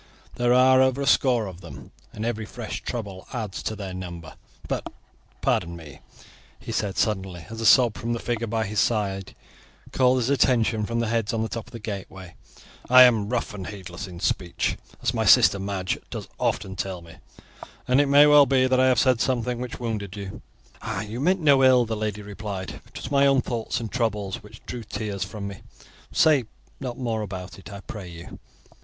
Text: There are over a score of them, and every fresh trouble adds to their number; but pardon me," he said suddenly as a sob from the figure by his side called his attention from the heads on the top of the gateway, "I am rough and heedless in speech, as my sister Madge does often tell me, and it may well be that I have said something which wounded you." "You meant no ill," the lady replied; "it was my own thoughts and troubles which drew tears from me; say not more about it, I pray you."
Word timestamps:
There 0.33 0.51
are 0.51 0.81
over 0.81 1.03
a 1.03 1.05
score 1.05 1.45
of 1.45 1.61
them, 1.61 1.91
and 2.11 2.25
every 2.25 2.47
fresh 2.47 2.81
trouble 2.81 3.27
adds 3.33 3.61
to 3.61 3.75
their 3.75 3.93
number; 3.93 4.33
but 4.67 4.91
pardon 5.41 5.75
me," 5.75 5.99
he 6.59 6.71
said 6.71 6.97
suddenly 6.97 7.45
as 7.51 7.61
a 7.61 7.67
sob 7.67 7.93
from 7.95 8.13
the 8.13 8.19
figure 8.19 8.47
by 8.47 8.65
his 8.65 8.79
side 8.79 9.35
called 9.91 10.17
his 10.17 10.31
attention 10.31 10.87
from 10.87 11.01
the 11.01 11.07
heads 11.07 11.33
on 11.35 11.43
the 11.43 11.47
top 11.49 11.67
of 11.67 11.71
the 11.71 11.77
gateway, 11.77 12.33
"I 12.89 13.03
am 13.03 13.29
rough 13.29 13.53
and 13.53 13.67
heedless 13.67 14.07
in 14.07 14.19
speech, 14.19 14.75
as 15.03 15.13
my 15.13 15.23
sister 15.23 15.59
Madge 15.59 15.99
does 16.09 16.27
often 16.39 16.75
tell 16.75 17.03
me, 17.03 17.17
and 17.87 18.01
it 18.01 18.07
may 18.07 18.25
well 18.25 18.47
be 18.47 18.65
that 18.65 18.79
I 18.79 18.87
have 18.87 18.97
said 18.97 19.21
something 19.21 19.59
which 19.61 19.79
wounded 19.79 20.15
you." 20.17 20.41
"You 21.05 21.19
meant 21.19 21.41
no 21.41 21.63
ill," 21.63 21.85
the 21.85 21.95
lady 21.95 22.23
replied; 22.23 22.81
"it 22.87 22.95
was 22.95 23.11
my 23.11 23.27
own 23.27 23.43
thoughts 23.43 23.79
and 23.79 23.91
troubles 23.91 24.41
which 24.41 24.65
drew 24.65 24.83
tears 24.83 25.23
from 25.23 25.47
me; 25.47 25.61
say 26.11 26.45
not 26.79 26.97
more 26.97 27.21
about 27.21 27.59
it, 27.59 27.71
I 27.71 27.81
pray 27.81 28.07
you." 28.07 28.39